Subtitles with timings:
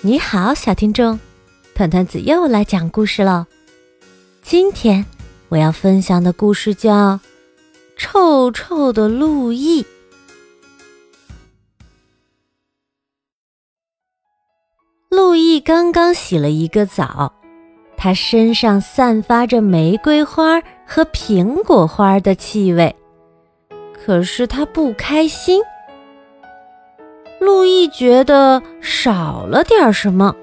[0.00, 1.18] 你好，小听众，
[1.74, 3.48] 团团子又来讲故事了。
[4.42, 5.04] 今天
[5.48, 7.14] 我要分享的故事叫
[7.96, 9.82] 《臭臭的路易》。
[15.08, 17.32] 路易刚刚洗了一个澡，
[17.96, 22.94] 他身上散发着玫瑰花和苹果花的气味，
[23.92, 25.60] 可是他不开心。
[27.40, 30.34] 路易觉得少了点什么。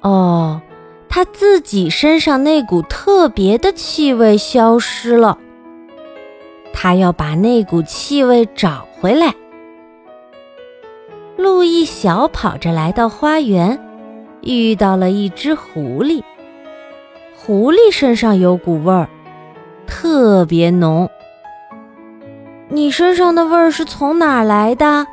[0.00, 0.60] 哦，
[1.08, 5.38] 他自己身上那股特别的气味消失了。
[6.72, 9.34] 他要把那股气味找回来。
[11.36, 13.78] 路易小跑着来到花园，
[14.42, 16.22] 遇到了一只狐狸。
[17.36, 19.08] 狐狸身上有股味儿，
[19.86, 21.08] 特别浓。
[22.68, 25.06] 你身上的味儿是从哪儿来的？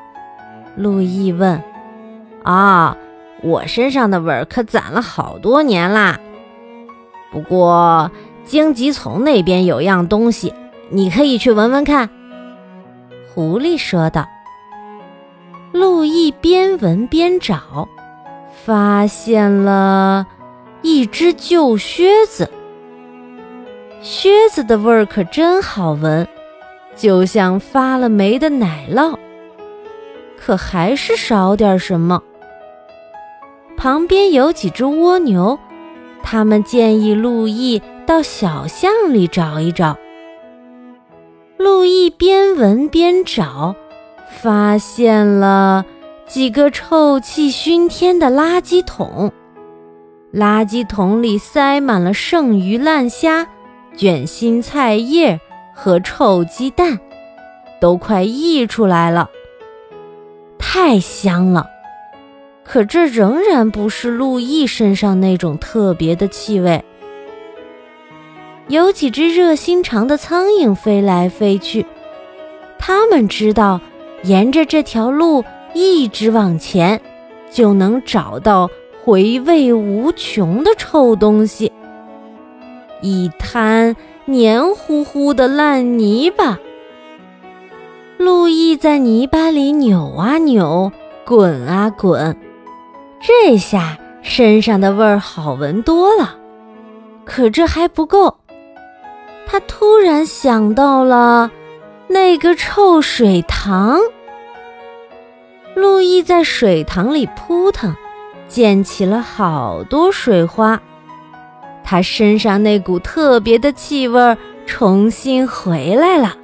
[0.75, 1.61] 路易问
[2.43, 2.97] ：“啊，
[3.41, 6.19] 我身上的味儿可攒了好多年啦。
[7.31, 8.11] 不过
[8.43, 10.53] 荆棘丛那边有样东西，
[10.89, 12.09] 你可以去闻闻看。”
[13.33, 14.25] 狐狸说道。
[15.73, 17.89] 路易边闻边找，
[18.63, 20.25] 发现了
[20.81, 22.49] 一只旧靴子。
[24.01, 26.25] 靴子的味儿可真好闻，
[26.95, 29.17] 就像发了霉的奶酪。
[30.45, 32.21] 可还是少点什么。
[33.75, 35.57] 旁边有几只蜗牛，
[36.21, 39.97] 他们建议路易到小巷里找一找。
[41.57, 43.75] 路易边闻边找，
[44.39, 45.83] 发现了
[46.27, 49.31] 几个臭气熏天的垃圾桶，
[50.31, 53.47] 垃圾桶里塞满了剩余烂虾、
[53.97, 55.39] 卷心菜叶
[55.73, 56.99] 和臭鸡蛋，
[57.81, 59.31] 都快溢出来了。
[60.77, 61.69] 太香了，
[62.65, 66.83] 可这仍然不是路易身上那种特别的气味。
[68.67, 71.85] 有几只热心肠的苍蝇飞来飞去，
[72.77, 73.79] 他们知道
[74.23, 76.99] 沿着这条路一直往前，
[77.49, 78.69] 就能找到
[79.01, 81.71] 回味无穷的臭东西——
[83.01, 86.59] 一滩黏糊糊的烂泥巴。
[88.25, 90.91] 路易在泥巴里扭啊扭，
[91.23, 92.35] 滚啊滚，
[93.21, 96.35] 这下身上的味儿好闻多了。
[97.23, 98.37] 可这还不够，
[99.45, 101.51] 他突然想到了
[102.07, 103.99] 那个臭水塘。
[105.75, 107.95] 路易在水塘里扑腾，
[108.47, 110.81] 溅起了好多水花，
[111.83, 114.35] 他身上那股特别的气味
[114.65, 116.35] 重新回来了。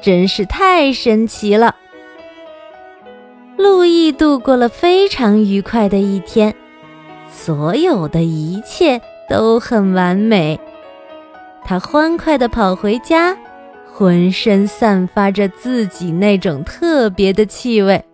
[0.00, 1.74] 真是太神奇了！
[3.56, 6.54] 路易度过了非常愉快的一天，
[7.30, 10.58] 所有的一切都很完美。
[11.64, 13.36] 他欢快地跑回家，
[13.92, 18.04] 浑身散发着自己那种特别的气味。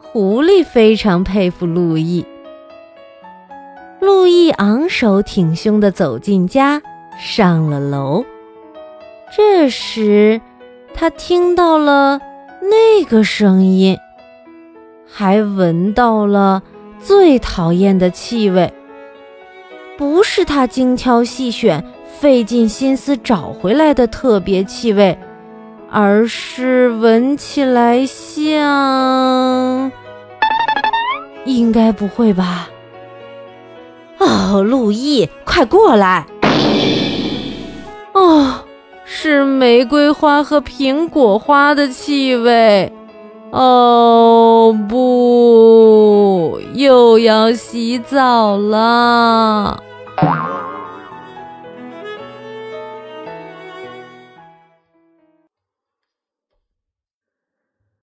[0.00, 2.24] 狐狸非常佩服路易。
[3.98, 6.82] 路易昂首挺胸地走进家，
[7.18, 8.22] 上了楼。
[9.34, 10.42] 这时，
[10.94, 12.20] 他听到了
[12.60, 13.96] 那个声音，
[15.10, 16.62] 还闻到了
[17.00, 18.70] 最讨厌的气味。
[19.96, 21.82] 不是他精挑细选、
[22.20, 25.18] 费尽心思找回来的特别气味，
[25.90, 29.90] 而是闻起来像……
[31.46, 32.68] 应该不会吧？
[34.18, 36.26] 哦，路易，快过来！
[38.12, 38.61] 哦。
[39.22, 42.92] 是玫瑰花和苹果花的气味。
[43.52, 49.80] 哦不，又要洗澡了。